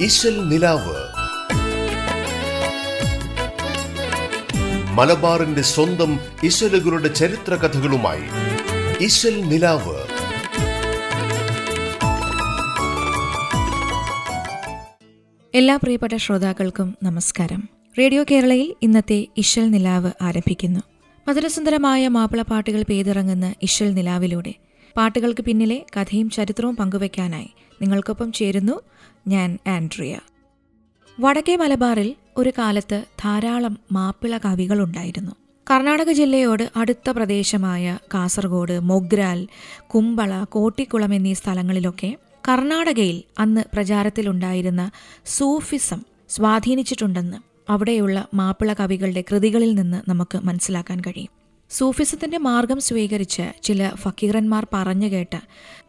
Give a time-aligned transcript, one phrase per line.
[0.00, 0.96] ഇശൽ നിലാവ്.
[4.94, 8.22] മലബാറിന്റെ സ്വന്തം ഇശലുകളുടെ ചരിത്ര കഥകളുമായി
[9.04, 9.96] ഇശൽ നിലാവ്.
[15.54, 17.68] എല്ലാ പ്രിയപ്പെട്ട ശ്രോതാക്കൾക്കും നമസ്കാരം.
[17.98, 20.80] റേഡിയോ കേരളയിൽ ഇന്നത്തെ ഇശൽ നിലാവ് ആരംഭിക്കുന്നു.
[21.28, 24.54] മധുരസുന്ദരമായ മാപ്പിളപ്പാട്ടുകൾ പെയ്തിറങ്ങുന്ന ഇശൽ നിലാവിലൂടെ
[24.96, 27.50] പാട്ടുകൾക്ക് പിന്നിലെ കഥയും ചരിത്രവും പങ്കുവയ്ക്കാനായി
[27.82, 28.80] നിങ്ങൾക്കൊപ്പം ചേരുന്നു
[29.28, 30.20] ഞാൻ ആൻഡ്രിയ.
[31.20, 35.32] വടക്കേ മലബാറിൽ ഒരു കാലത്ത് ധാരാളം മാപ്പിള കവികളുണ്ടായിരുന്നു.
[35.70, 39.48] കർണാടക ജില്ലയോട് അടുത്ത പ്രദേശമായ കാസർഗോഡ് മൊഗ്രാൽ
[39.94, 42.16] കുമ്പള കോട്ടിക്കുളം എന്നീ സ്ഥലങ്ങളിലൊക്കെ
[42.48, 44.90] കർണാടകയിൽ അന്ന് പ്രചാരത്തിലുണ്ടായിരുന്ന
[45.26, 47.36] സൂഫിസം സ്വാധീനിച്ചിട്ടുണ്ടെന്ന്
[47.70, 51.36] അവിടെയുള്ള മാപ്പിള കവികളുടെ കൃതികളിൽ നിന്ന് നമുക്ക് മനസ്സിലാക്കാൻ കഴിയും.
[51.70, 55.40] സൂഫിസത്തിന്റെ മാർഗം സ്വീകരിച്ച് ചില ഫക്കീറന്മാർ പറഞ്ഞു കേട്ട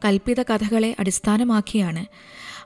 [0.05, 2.05] കൽപ്പിത കഥകളെ അടിസ്ഥാനമാക്കിയാണ്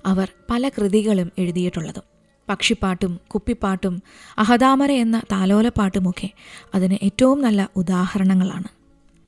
[0.05, 2.03] അവർ പല കൃതികളും എഴുതിയിട്ടുള്ളത്.
[2.49, 4.01] പക്ഷിപ്പാട്ടും കുപ്പിപ്പാട്ടും
[4.37, 6.29] അഹദാമര എന്ന താലോലപ്പാട്ടുമൊക്കെ
[6.75, 8.67] അതിന് ഏറ്റവും നല്ല ഉദാഹരണങ്ങളാണ്.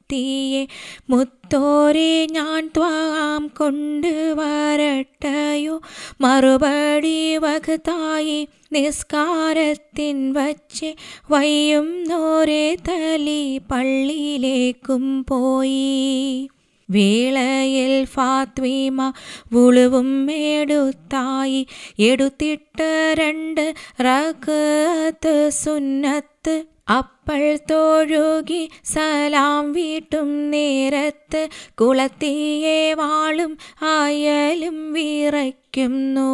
[0.09, 0.67] വീരുത്തിയെ
[1.09, 5.81] മുത്തോരെ ഞാൻ ത്വാം കൊണ്ടുവരട്ടയോ
[6.21, 10.95] മറുപടി വകതായി നിസ്കാരത്തിൻ വച്ച്
[11.31, 16.49] വയ്യും നോരെ തലി പള്ളിയിലേക്കും പോയി.
[16.89, 19.13] വേളയിൽ ഫാത്വീമ
[19.53, 21.67] വുളുവും എടുത്തായി
[22.03, 31.41] എടുത്തിട്ട് രണ്ട് റകത്ത് സുന്നത്ത് അപ്പോൾ തൊഴുകി സലാം വീട്ടും നേരത്ത്
[31.81, 36.31] കുളത്തിയെ വാളും അയലും വിറയ്ക്കുന്നു.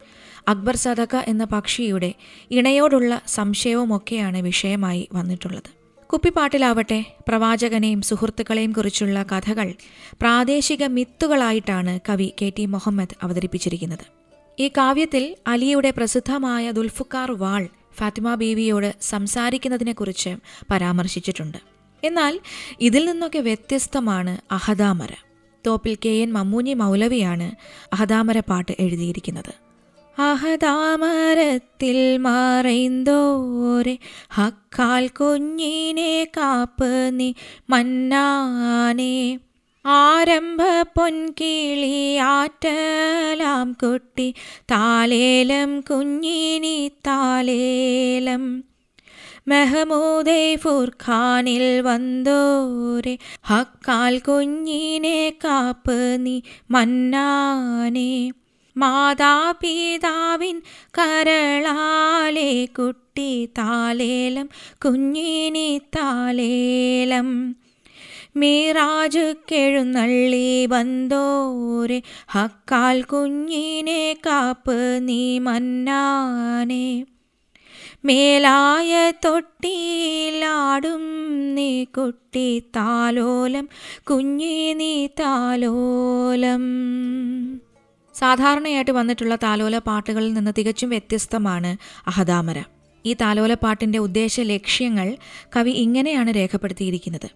[0.49, 2.15] അക്ബർ സദക്ക എന്ന പക്ഷിയുടെ
[2.51, 5.76] ഇണയോടുള്ള സംശയവുമൊക്കെയാണ് വിഷയമായി വന്നിട്ടുള്ളത്.
[6.13, 9.75] കുപ്പിപ്പാട്ടിലാവട്ടെ പ്രവാചകനെയും സുഹൃത്തുക്കളെയും കുറിച്ചുള്ള കഥകൾ
[10.21, 14.05] പ്രാദേശിക മിത്തുകളായിട്ടാണ് കവി കെ ടി മുഹമ്മദ് അവതരിപ്പിച്ചിരിക്കുന്നത്.
[14.59, 20.37] ഈ കാവ്യത്തിൽ അലിയുടെ പ്രസിദ്ധമായ ദുൽഫുക്കാർ വാൾ ഫാത്തിമ ബീവിയോട് സംസാരിക്കുന്നതിനെക്കുറിച്ച്
[20.71, 21.59] പരാമർശിച്ചിട്ടുണ്ട്.
[22.05, 22.41] എന്നാൽ
[22.81, 25.13] ഇതിൽ നിന്നൊക്കെ വ്യത്യസ്തമാണ് അഹദാമര.
[25.67, 27.51] തോപ്പിൽ കെ എൻ മമ്മൂഞ്ഞി മൗലവിയാണ്
[27.93, 29.66] അഹദാമര പാട്ട് എഴുതിയിരിക്കുന്നത്.
[30.19, 33.99] അഹദാമരത്തിൽ മറൈന്തോരെ?
[34.33, 37.33] ഹക്കാൽ കുഞ്ഞിനെ കാപ്പ് നീ
[37.71, 39.41] മന്നാനെ.
[39.87, 40.59] ആരംഭ
[40.97, 44.35] പൊൻകിളി ആറ്റലാം കുട്ടി
[44.71, 48.65] താലേലം കുഞ്ഞിനി താലേലം.
[49.49, 53.19] മെഹമൂദൈ ഫുർഖാനിൽ വന്തോരെ.
[53.43, 56.41] ഹക്കാൽ കുഞ്ഞിനെ കാപ്പ് നീ
[56.71, 58.33] മന്നാനെ.
[58.77, 64.49] മാതാപിതാവിൻ കരളാലെ കുട്ടി താലേലം
[64.85, 67.57] കുഞ്ഞിനി താലേലം.
[68.37, 77.07] മീറാജ് കെഴുന്നള്ളി വന്തോരെ ഹക്കാൽ കുഞ്ഞിനെ കാപ്പ് നീ മന്നാനെ.
[78.05, 81.01] മേലായ തൊട്ടിയിലാടും
[81.55, 83.69] നീ കുട്ടി താലോലം
[84.11, 86.63] കുഞ്ഞി നീ താലോലം.
[88.19, 91.77] സാധാരണയായിട്ട് വന്നിട്ടുള്ള താലോല പാട്ടുകളിൽ നിന്ന് തികച്ചും വ്യത്യസ്തമാണ്
[92.07, 92.63] അഹദാമര.
[93.07, 95.17] ഈ താലോല പാട്ടിന്റെ ഉദ്ദേശ ലക്ഷ്യങ്ങൾ
[95.57, 97.29] കവി ഇങ്ങനെയാണ് രേഖപ്പെടുത്തിയിരിക്കുന്നത്.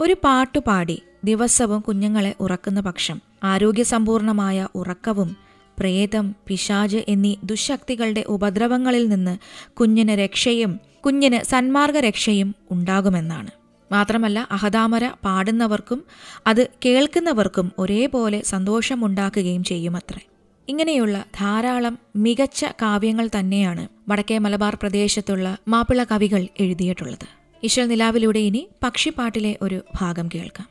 [0.00, 5.36] ഒരു പാട്ടു പാടി ദിവസവും കുഞ്ഞുങ്ങളെ ഉറക്കുന്ന പക്ഷം ആരോഗ്യസമ്പൂർണമായ ഉറക്കവും
[5.78, 9.38] പ്രേതം പിശാജ് എന്നീ ദുശക്തികളുടെ ഉപദ്രവങ്ങളിൽ നിന്ന്
[9.68, 13.63] കുഞ്ഞിന് രക്ഷയും കുഞ്ഞിന് സന്മാർഗ രക്ഷയും ഉണ്ടാകുമെന്നാണ്.
[13.94, 16.00] മാത്രമല്ല അഹദാമര പാടുന്നവർക്കും
[16.46, 20.22] അത് കേൾക്കുന്നവർക്കും ഒരേപോലെ സന്തോഷമുണ്ടാക്കുകയും ചെയ്യുമത്രേ.
[20.68, 27.26] ഇങ്ങനെയുള്ള ധാരാളം മികച്ച കാവ്യങ്ങൾ തന്നെയാണ് വടക്കേ മലബാർ പ്രദേശത്തുള്ള മാപ്പിള കവികൾ എഴുതിയിട്ടുള്ളത്.
[27.62, 30.68] ഇശൽ നിലാവിലൂടെ ഇനി പക്ഷിപ്പാട്ടിലെ ഒരു ഭാഗം കേൾക്കാം.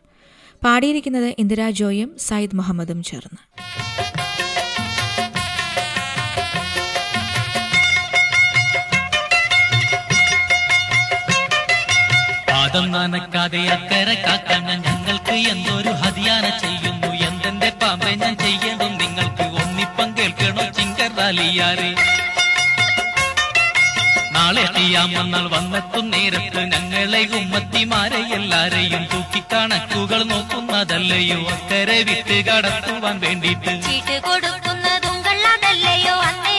[0.61, 3.41] പാടിയിരിക്കുന്നത് ഇന്ദിരാ ജോയും സയ്യിദ് മുഹമ്മദും ചേർന്ന്.
[12.73, 17.09] പാദം നനക്കാതെ അക്കര കാക്കാൻ ഞാൻ ഞങ്ങൾക്ക് എന്തൊരു ഹതിയാന ചെയ്യുന്നു?
[17.27, 18.91] എന്തെന്റെ പാമ്പെ ഞാൻ ചെയ്യണം?
[19.01, 21.91] നിങ്ങൾക്ക് ഒന്നിപ്പം കേൾക്കണോ ചിങ്കറാലിയാരെ
[24.35, 31.39] നാളെ ചെയ്യാമെന്നാൽ വന്നെത്തും നേരത്ത് ഞങ്ങളെ ഉമ്മത്തിമാരെ എല്ലാരെയും തൂക്കിക്കണക്കുകൾ നോക്കുന്നതല്ലയോ?
[31.55, 35.17] അക്കരെ വിട്ട് കടത്തുവാൻ വേണ്ടിയിട്ട് കൊടുക്കുന്നതും
[36.25, 36.52] അന്നേരം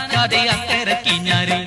[0.00, 1.58] പാദം നനക്കാതെ അക്കരക്കിഞ്ഞാരെ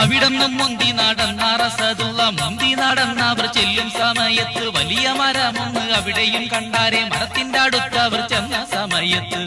[0.00, 7.00] അവിടം മുന്തി നടന്നറസതുള്ള മുന്തി നടന്നവർ ചെല്ലും സമയത്ത് വലിയ മരമൊന്ന് അവിടെയും കണ്ടാരെ.
[7.12, 9.40] മരത്തിന്റെ അടുത്ത് അവർ ചെന്ന സമയത്ത്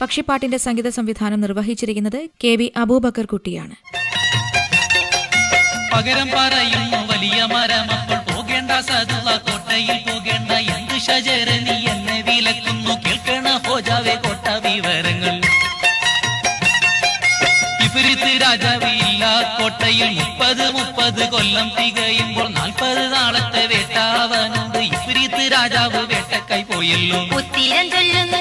[0.00, 3.74] പക്ഷിപ്പാട്ടിന്റെ സംഗീത സംവിധാനം നിർവഹിച്ചിരിക്കുന്നത് കെ വി അബൂബക്കർ കുട്ടിയാണ്.
[5.92, 12.94] പകരം പറയുന്നു വലിയ മരം അപ്പോൾ പോകേണ്ട സദുവ കോട്ടയിൽ പോകേണ്ട എന്ത് ശജരനി എന്നെ വിലക്കുന്നു.
[13.06, 15.36] കേൾക്കണ ഹോജാവെ കോട്ട വിവരങ്ങൾ.
[17.86, 18.92] ഇഫരിത്ത് രാജാവ്
[19.58, 23.65] കോട്ടയിൽ മുപ്പത് മുപ്പത് കൊല്ലം തികയുമ്പോൾ നാൽപ്പത് നാളത്തെ
[26.86, 27.20] പോയല്ലോ.
[27.36, 28.38] ഉത്തിരം ചൊല്ലുന്നു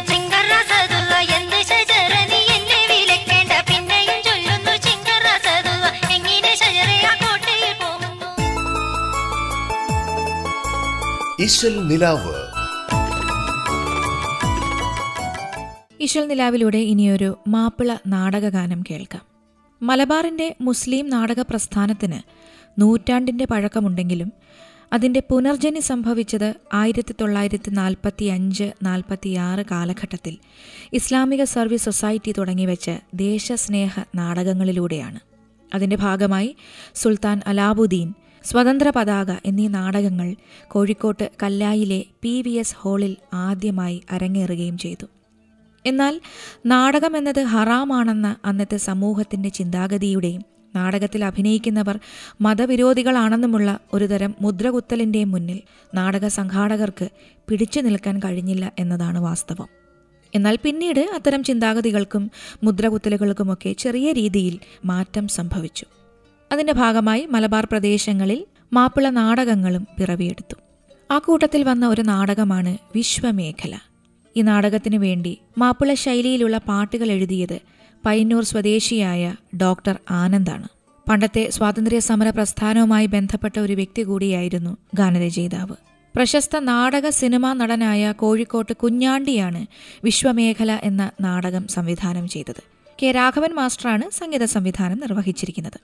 [1.35, 3.53] എന്ത് എന്നെ വിലക്കേണ്ട?
[3.69, 4.73] പിന്നെയും ചൊല്ലുന്നു
[6.13, 6.51] എങ്ങനെ
[7.23, 8.27] കോട്ടയിൽ പോകുന്നു?
[11.43, 12.35] ഇശൽ നിലാവ്.
[16.01, 19.21] ഇശൽ നിലാവിലൂടെ ഇനിയൊരു മാപ്പിള നാടകഗാനം കേൾക്കാം.
[19.81, 22.19] മലബാറിന്റെ മുസ്ലിം നാടക പ്രസ്ഥാനത്തിന്
[22.81, 24.31] നൂറ്റാണ്ടിന്റെ പഴക്കമുണ്ടെങ്കിലും
[24.95, 30.37] അതിന്റെ പുനർജനി സംഭവിച്ചത് ആയിരത്തി തൊള്ളായിരത്തി നാൽപ്പത്തി അഞ്ച് നാൽപ്പത്തിയാറ് കാലഘട്ടത്തിൽ.
[30.93, 35.19] ഇസ്ലാമിക സർവീസ് സൊസൈറ്റി തുടങ്ങിവെച്ച ദേശസ്നേഹ നാടകങ്ങളിലൂടെയാണ്.
[35.75, 36.55] അതിന്റെ ഭാഗമായി
[36.95, 40.35] സുൽത്താൻ അലാബുദ്ദീൻ സ്വതന്ത്ര പതാക എന്നീ നാടകങ്ങൾ
[40.67, 45.05] കോഴിക്കോട്ട് കല്ലായിലെ പി വി എസ് ഹാളിൽ ആദ്യമായി അരങ്ങേറുകയും ചെയ്തു.
[45.85, 46.21] എന്നാൽ
[46.65, 51.99] നാടകമെന്നത് ഹറാമാണെന്ന അന്നത്തെ സമൂഹത്തിന്റെ ചിന്താഗതിയുടെയും നാടകത്തിൽ അഭിനയിക്കുന്നവർ
[52.41, 55.59] മതവിരോധികളാണെന്നുമുള്ള ഒരുതരം മുദ്രകുത്തലിന്റെ മുന്നിൽ
[55.93, 57.09] നാടക സംഘാടകർക്ക്
[57.49, 59.67] പിടിച്ചു നിൽക്കാൻ കഴിഞ്ഞില്ല എന്നതാണ് വാസ്തവം.
[60.35, 62.31] എന്നാൽ പിന്നീട് അത്തരം ചിന്താഗതികൾക്കും
[62.63, 65.85] മുദ്രകുത്തലുകൾക്കുമൊക്കെ ചെറിയ രീതിയിൽ മാറ്റം സംഭവിച്ചു.
[66.51, 70.55] അതിന്റെ ഭാഗമായി മലബാർ പ്രദേശങ്ങളിൽ മാപ്പിള നാടകങ്ങളും പിറവിയെടുത്തു.
[71.11, 73.79] ആ കൂട്ടത്തിൽ വന്ന ഒരു നാടകമാണ് വിശ്വമേഖല.
[74.37, 77.59] ഈ നാടകത്തിനു വേണ്ടി മാപ്പിള ശൈലിയിലുള്ള പാട്ടുകൾ എഴുതിയത്
[78.05, 80.67] പയ്യന്നൂർ സ്വദേശിയായ ഡോക്ടർ ആനന്ദാണ്.
[81.09, 85.75] പണ്ടത്തെ സ്വാതന്ത്ര്യ സമര പ്രസ്ഥാനവുമായി ബന്ധപ്പെട്ട ഒരു വ്യക്തി കൂടിയായിരുന്നു ഗാനരചയിതാവ്.
[86.15, 89.65] പ്രശസ്ത നാടക സിനിമാ നടനായ കോഴിക്കോട്ട് കുഞ്ഞാണ്ടിയാണ്
[90.03, 92.63] വിശ്വമേഖല എന്ന നാടകം സംവിധാനം ചെയ്തത്.
[93.03, 93.11] കെ.
[93.11, 95.79] രാഘവൻ മാസ്റ്ററാണ് സംഗീത സംവിധാനം നിർവഹിച്ചിരിക്കുന്നത്.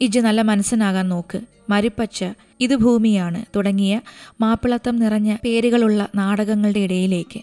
[0.00, 1.40] ഇജ് നല്ല മനസ്സിനാകാൻ നോക്ക്.
[1.70, 2.24] മരുപ്പച്ച
[2.60, 4.00] ഇത് ഭൂമിയാണ് തുടങ്ങിയ
[4.40, 7.40] മാപ്പിളത്തം നിറഞ്ഞ പേരുകളുള്ള നാടകങ്ങളുടെ ഇടയിലേക്ക്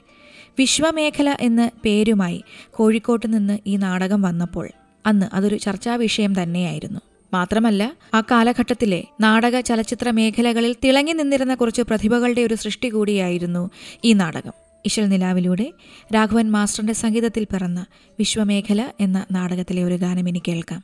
[0.60, 4.70] വിശ്വമേഖല എന്ന പേരുമായി കോഴിക്കോട്ട് നിന്ന് ഈ നാടകം വന്നപ്പോൾ
[5.06, 7.00] അന്ന് അതൊരു ചർച്ചാ വിഷയം തന്നെയായിരുന്നു.
[7.34, 13.70] മാത്രമല്ല ആ കാലഘട്ടത്തിലെ നാടക ചലച്ചിത്ര മേഖലകളിൽ തിളങ്ങി നിന്നിരുന്ന കുറച്ച് പ്രതിഭകളുടെ ഒരു സൃഷ്ടി കൂടിയായിരുന്നു
[14.04, 14.54] ഈ നാടകം.
[14.86, 15.74] ഇശൽ നിലാവിലൂടെ
[16.16, 17.86] രാഘവൻ മാസ്റ്ററിന്റെ സംഗീതത്തിൽ പിറന്ന
[18.20, 20.84] വിശ്വമേഖല എന്ന നാടകത്തിലെ ഒരു ഗാനം ഇനി കേൾക്കാം.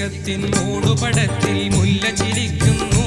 [0.00, 2.99] ത്തിൽ മൂടുപടത്തിൽ മുല്ല ചിരിക്കുന്നു.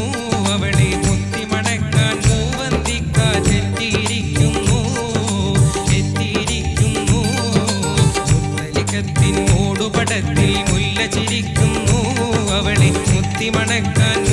[13.50, 14.33] மணக்க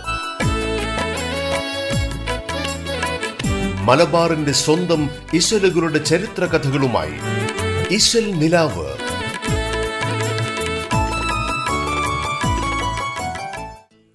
[3.81, 8.85] മലബാറിന്റെ സ്വന്തം ഇശലുകളുടെ ചരിത്ര കഥകളുമായി നിലാവ്.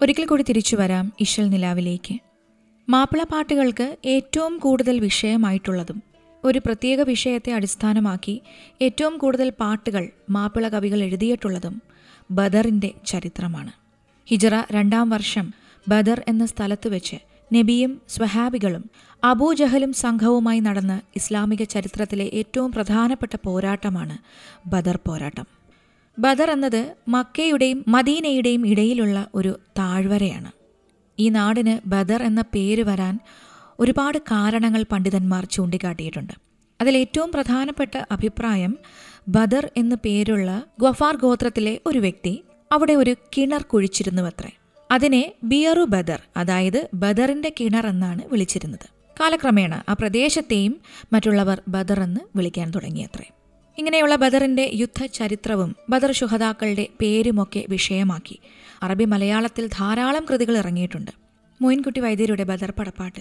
[0.01, 2.19] ഒരിക്കൽ കൂടി തിരിച്ചു വരാം ഇശൽ നിലാവിലേക്ക്.
[2.89, 6.03] മാപ്പിള പാട്ടുകൾക്ക് ഏറ്റവും കൂടുതൽ വിഷയമായിട്ടുള്ളതും
[6.43, 8.41] ഒരു പ്രത്യേക വിഷയത്തെ അടിസ്ഥാനമാക്കി
[8.81, 11.81] ഏറ്റവും കൂടുതൽ പാട്ടുകൾ മാപ്പിള കവികൾ എഴുതിയിട്ടുള്ളതും
[12.31, 13.71] ബദറിന്റെ ചരിത്രമാണ്.
[14.29, 15.53] ഹിജറ രണ്ടാം വർഷം
[15.87, 17.15] ബദർ എന്ന സ്ഥലത്ത് വെച്ച്
[17.53, 18.89] നബിയും സ്വഹാബികളും
[19.23, 24.17] അബൂജഹലും സംഘവുമായി നടന്ന ഇസ്ലാമിക ചരിത്രത്തിലെ ഏറ്റവും പ്രധാനപ്പെട്ട പോരാട്ടമാണ്
[24.67, 25.45] ബദർ പോരാട്ടം.
[26.19, 30.51] ബദർ എന്നത് മക്കയുടെയും മദീനയുടെയും ഇടയിലുള്ള ഒരു താഴ്വരയാണ്.
[31.19, 33.19] ഈ നാടിന് ബദർ എന്ന പേര് വരാൻ
[33.79, 36.33] ഒരുപാട് കാരണങ്ങൾ പണ്ഡിതന്മാർ ചൂണ്ടിക്കാട്ടിയിട്ടുണ്ട്.
[36.81, 38.77] അതിൽ ഏറ്റവും പ്രധാനപ്പെട്ട അഭിപ്രായം
[39.27, 44.56] ബദർ എന്നു പേരുള്ള ഗ്വഫാർ ഗോത്രത്തിലെ ഒരു വ്യക്തി അവിടെ ഒരു കിണർ കുഴിച്ചിരുന്നുവത്രേ.
[44.91, 48.87] അതിനെ ബിയറു ബദർ അതായത് ബദറിന്റെ കിണർ എന്നാണ് വിളിച്ചിരുന്നത്.
[49.19, 50.81] കാലക്രമേണ ആ പ്രദേശത്തെയും
[51.13, 53.29] മറ്റുള്ളവർ ബദർ എന്ന് വിളിക്കാൻ തുടങ്ങിയത്രേ.
[53.77, 58.39] ഇങ്ങനെയുള്ള ബദറിന്റെ യുദ്ധ ചരിത്രവും ബദർ ശുഹതാക്കളുടെ പേരുമൊക്കെ വിഷയമാക്കി.
[58.83, 61.11] അറബി മലയാളത്തിൽ ധാരാളം കൃതികൾ ഇറങ്ങിയിട്ടുണ്ട്.
[61.61, 63.19] മൊയ്ൻകുട്ടി വൈദ്യരുടെ ബദർ പടപ്പാട്ട്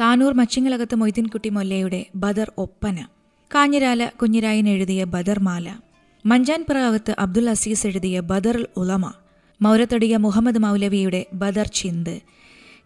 [0.00, 3.08] താനൂർ മച്ചിങ്ങലകത്ത് മൊയ്തീൻകുട്ടി മൊല്ലയുടെ ബദർ ഒപ്പന
[3.54, 5.78] കാഞ്ഞിരാല കുഞ്ഞിരായൻ എഴുതിയ ബദർ മാല
[6.26, 9.14] മഞ്ചാൻപിറകത്ത് അബ്ദുൽ അസീസ് എഴുതിയ ബദർ ഉലമ
[9.62, 12.20] മൗരത്തടിയ മുഹമ്മദ് മൗലവിയുടെ ബദർ ചിന്ത്.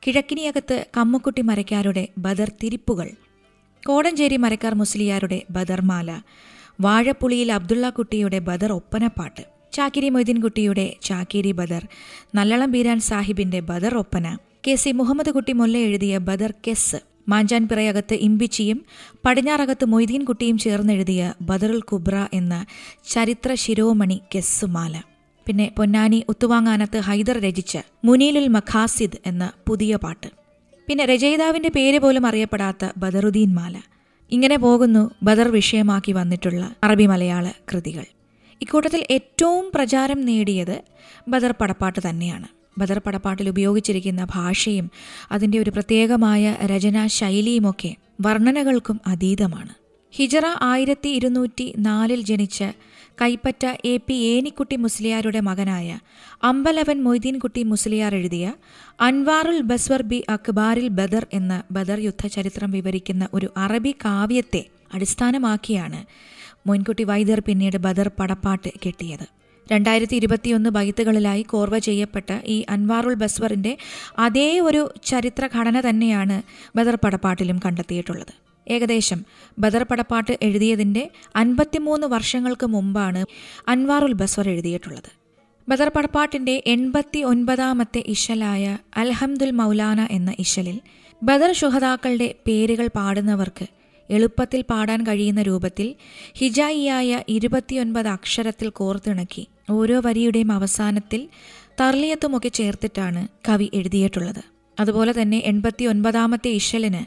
[0.06, 3.08] കിഴക്കിനിയകത്ത് കമ്മക്കുട്ടി മരക്കാരുടെ ബദർ തിരിപ്പുകൾ.
[3.86, 6.20] കോടഞ്ചേരി മരക്കാർ മുസ്ലിയാരുടെ ബദർമാല
[6.80, 9.42] വാഴപ്പുളിയിൽ അബ്ദുള്ള കുട്ടിയുടെ ബദർ ഒപ്പനപ്പാട്ട്.
[9.72, 11.88] ചാക്കിരി മൊയ്തീൻകുട്ടിയുടെ ചാക്കിരി ബദർ.
[12.34, 14.36] നല്ലളം ബീരാൻ സാഹിബിന്റെ ബദർ ഒപ്പന.
[14.66, 16.96] കെ സി മുഹമ്മദ് കുട്ടി മുല്ല എഴുതിയ ബദർ കെസ്.
[17.28, 18.84] മാഞ്ചാൻപിറയകത്ത് ഇമ്പിച്ചിയും
[19.26, 22.66] പടിഞ്ഞാറകത്ത് മൊയ്തീൻകുട്ടിയും ചേർന്നെഴുതിയ ബദറുൽ കുബ്ര എന്ന
[23.10, 25.11] ചരിത്ര ശിരോമണി കെസ്സുമാല
[25.46, 30.26] പിന്നെ പൊന്നാനി ഉത്തുവാങ്ങാനത്ത് ഹൈദർ രചിച്ച മുനീലുൽ മഖാസിദ് എന്ന പുതിയ പാട്ട്.
[30.88, 33.80] പിന്നെ രചയിതാവിന്റെ പേര് പോലും അറിയപ്പെടാത്ത ബദറുദ്ദീൻ മാല.
[34.30, 38.04] ഇങ്ങനെ പോകുന്നു ബദർ വിഷയമാക്കി വന്നിട്ടുള്ള അറബി മലയാള കൃതികൾ.
[38.60, 40.82] ഇക്കൂട്ടത്തിൽ ഏറ്റവും പ്രചാരം നേടിയത്
[41.28, 42.48] ബദർ പടപ്പാട്ട് തന്നെയാണ്.
[42.78, 44.90] ബദർ പടപ്പാട്ടിൽ ഉപയോഗിച്ചിരിക്കുന്ന ഭാഷയും
[45.32, 49.74] അതിന്റെ ഒരു പ്രത്യേകമായ രചനാ ശൈലിയുമൊക്കെ വർണനകൾക്കും അതീതമാണ്.
[50.12, 52.64] ഹിജറ ആയിരത്തി ഇരുന്നൂറ്റി നാലിൽ ജനിച്ച
[53.18, 55.88] കൈപ്പറ്റ എ പി ഏനിക്കുട്ടി മുസ്ലിയാരുടെ മകനായ
[56.42, 58.46] അമ്പലവൻ മൊയ്തീൻകുട്ടി മുസ്ലിയാർ എഴുതിയ
[59.00, 64.62] അൻവാറുൽ ബസ്വർ ബി അക്ബാറിൽ ബദർ എന്ന ബദർ യുദ്ധ ചരിത്രം വിവരിക്കുന്ന ഒരു അറബി കാവ്യത്തെ
[64.94, 66.00] അടിസ്ഥാനമാക്കിയാണ്
[66.66, 69.26] മൊയ്ൻകുട്ടി വൈദ്യർ പിന്നീട് ബദർ പടപ്പാട്ട് കെട്ടിയത്.
[69.66, 73.72] രണ്ടായിരത്തി ഇരുപത്തിയൊന്ന് ബൈത്തുകളിലായി കോർവ ചെയ്യപ്പെട്ട ഈ അൻവാറുൽ ബസ്വറിന്റെ
[74.18, 76.36] അതേ ഒരു ചരിത്രഘടന തന്നെയാണ്
[76.76, 78.34] ബദർ പടപ്പാട്ടിലും കണ്ടെത്തിയിട്ടുള്ളത്.
[78.68, 79.24] ഏകദേശം.
[79.58, 83.24] ബദർ പടപ്പാട്ട് എഴുതിയതിന്റെ അൻപത്തിമൂന്ന് വർഷങ്ങൾക്ക് മുമ്പാണ്
[83.68, 85.22] അൻവാറുൽ ബസ്വർ എഴുതിയിട്ടുള്ളത്.
[85.68, 90.80] ബദർ പടപ്പാട്ടിന്റെ എൺപത്തി ഒൻപതാമത്തെ ഇശലായ അൽഹംദുൽ മൗലാന എന്ന ഇഷലിൽ
[91.22, 93.66] ബദർ ശുഹതാക്കളുടെ പേരുകൾ പാടുന്നവർക്ക്
[94.10, 95.94] എളുപ്പത്തിൽ പാടാൻ കഴിയുന്ന രൂപത്തിൽ
[96.36, 101.28] ഹിജായിയായ ഇരുപത്തിയൊൻപത് അക്ഷരത്തിൽ കോർത്തിണക്കി ഓരോ വരിയുടെയും അവസാനത്തിൽ
[101.80, 104.42] തർലിയത്തുമൊക്കെ ചേർത്തിട്ടാണ് കവി എഴുതിയിട്ടുള്ളത്.
[104.80, 107.04] അതുപോലെ തന്നെ എൺപത്തി ഒൻപതാമത്തെ ഇശലിന്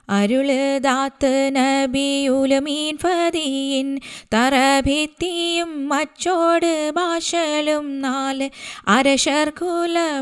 [0.09, 3.99] അരുളുദാത്ത് നബിയുലമീൻ ഫതിയിൻ
[4.35, 8.51] തറഭിത്തിയും മച്ചോട് ഭാഷലും നാല്
[8.89, 9.53] അരശർ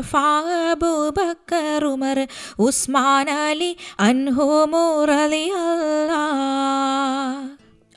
[0.01, 2.27] ഫാബുബക്കറുമർ
[2.59, 5.51] ഉസ്മാൻ അലി അൻഹുമുറലി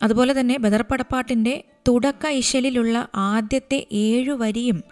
[0.03, 4.83] അതുപോലെ തന്നെ ബദർപ്പടപ്പാട്ടിന്റെ തുടക്ക ഇശലിലുള്ള ആദ്യത്തെ ഏഴു വരിയും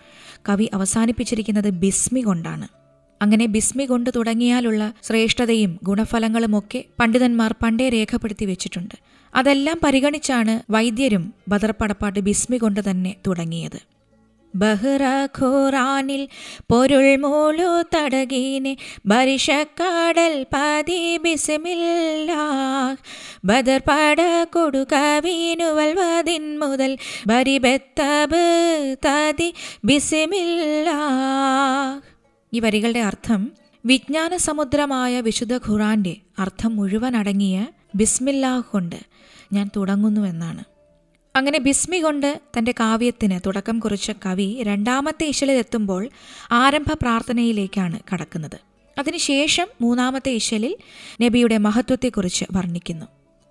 [0.48, 2.85] കവി അവസാനിപ്പിച്ചിരിക്കുന്നത് ബിസ്മി കൊണ്ടാണ്.
[3.20, 8.96] അങ്ങനെ ബിസ്മി കൊണ്ട് തുടങ്ങിയാലുള്ള ശ്രേഷ്ഠതയും ഗുണഫലങ്ങളുമൊക്കെ പണ്ഡിതന്മാർ പണ്ടേ രേഖപ്പെടുത്തി വെച്ചിട്ടുണ്ട്.
[9.34, 13.78] അതെല്ലാം പരിഗണിച്ചാണ് വൈദ്യരും ബദർപടപ്പാട്ട് ബിസ്മി കൊണ്ട് തന്നെ തുടങ്ങിയത്.
[14.54, 15.02] ബഹ്റ
[15.38, 16.28] ഖുറാനിൽ
[16.70, 18.72] പൊരുൾ മൂളു തടകീനെ
[19.06, 22.44] ബരിഷക്കാടൽ പതി ബിസ്മില്ലാ
[23.44, 24.20] ബദർ പട
[24.54, 28.44] കൊടുകവീനുവൽ വതിൻ മുതൽ ബരിബത്തബ്
[29.06, 29.54] തതി
[29.84, 31.00] ബിസ്മില്ലാ
[32.56, 33.52] ഈ വരികളുടെ അർത്ഥം
[33.84, 38.96] വിജ്ഞാന സമുദ്രമായ വിശുദ്ധ ഖുറാന്റെ അർത്ഥം മുഴുവൻ അടങ്ങിയ ബിസ്മില്ലാഹ് കൊണ്ട്
[39.52, 40.64] ഞാൻ തുടങ്ങുന്നുവെന്നാണ്.
[41.36, 46.08] അങ്ങനെ ബിസ്മി കൊണ്ട് തന്റെ കാവ്യത്തിന് തുടക്കം കുറിച്ച കവി രണ്ടാമത്തെ ഇശലിലെത്തുമ്പോൾ
[46.52, 48.58] ആരംഭ പ്രാർത്ഥനയിലേക്കാണ് കടക്കുന്നത്.
[48.98, 50.76] അതിനുശേഷം മൂന്നാമത്തെ ഇശലിൽ
[51.22, 53.06] നബിയുടെ മഹത്വത്തെക്കുറിച്ച് വർണിക്കുന്നു.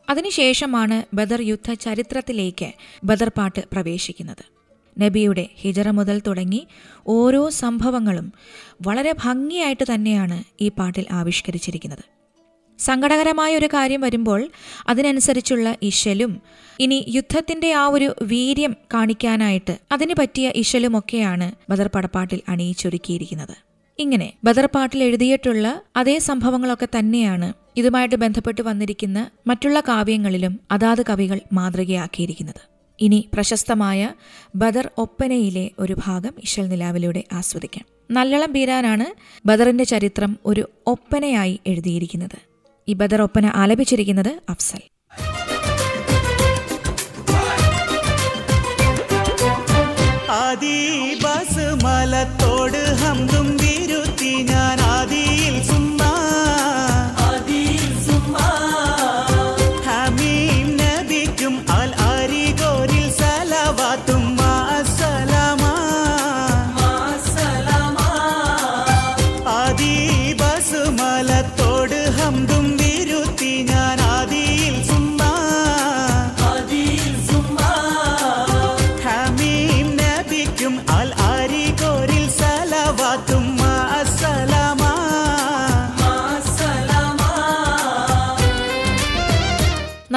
[0.09, 4.54] അതിനുശേഷമാണ് ബദർ യുദ്ധ ചരിത്രത്തിലേക്ക് ബദർ പാട്ട് പ്രവേശിക്കുന്നത്.
[4.99, 6.67] നബിയുടെ ഹിജറ മുതൽ തുടങ്ങി
[7.07, 8.33] ഓരോ സംഭവങ്ങളും
[8.87, 12.03] വളരെ ഭംഗിയായിട്ട് തന്നെയാണ് ഈ പാട്ടിൽ ആവിഷ്കരിച്ചിരിക്കുന്നത്.
[12.79, 14.49] സങ്കടകരമായ ഒരു കാര്യം വരുമ്പോൾ
[14.89, 16.41] അതിനനുസരിച്ചുള്ള ഇശലും
[16.79, 23.55] ഇനി യുദ്ധത്തിന്റെ ആ ഒരു വീര്യം കാണിക്കാനായിട്ട് അതിന് പറ്റിയ ഇശലുമൊക്കെയാണ് ബദർ പടപ്പാട്ടിൽ അണിയിച്ചൊരുക്കിയിരിക്കുന്നത്.
[23.99, 32.74] ഇങ്ങനെ ബദർ പാട്ടിൽ എഴുതിയിട്ടുള്ള അതേ സംഭവങ്ങളൊക്കെ തന്നെയാണ് ഇതുമായിട്ട് ബന്ധപ്പെട്ട് വന്നിരിക്കുന്ന മറ്റുള്ള കാവ്യങ്ങളിലും അതാത് കവികൾ മാതൃകയാക്കിയിരിക്കുന്നത്.
[32.99, 34.11] ഇനി പ്രശസ്തമായ
[34.55, 37.85] ബദർ ഒപ്പനയിലെ ഒരു ഭാഗം ഇശൽ നിലാവിലൂടെ ആസ്വദിക്കാം.
[38.11, 39.05] നല്ലളം ബീരാനാണ്
[39.47, 42.39] ബദറിന്റെ ചരിത്രം ഒരു ഒപ്പനയായി എഴുതിയിരിക്കുന്നത്.
[42.87, 44.79] ഈ ബദർ ഒപ്പന ആലപിച്ചിരിക്കുന്നത് അഫ്സൽ.
[50.29, 55.24] ആദി ബസ് മലത്തോട് ഹംതും വിരുത്തി ഞാൻ ആദിയിൽ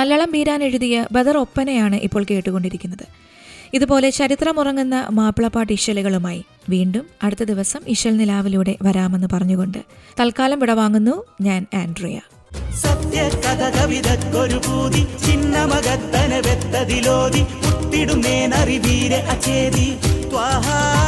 [0.08, 3.02] നല്ലളം ബീരാൻ എഴുതിയ ബദർ ഒപ്പനയാണ് ഇപ്പോൾ കേട്ടുകൊണ്ടിരിക്കുന്നത്.
[3.74, 9.78] ഇതുപോലെ ചരിത്രമുറങ്ങുന്ന മാപ്പിളപ്പാട്ട് ഇശലുകളുമായി വീണ്ടും അടുത്ത ദിവസം ഇശൽ നിലാവിലൂടെ വരാമെന്ന് പറഞ്ഞുകൊണ്ട്
[10.20, 12.20] തൽക്കാലം വിടവാങ്ങുന്നു ഞാൻ ആൻഡ്രിയ.
[17.64, 19.88] മുത്തിടുന്നേനറിവീരെ അചേതി
[20.30, 21.07] ത്വാഹാനബിയും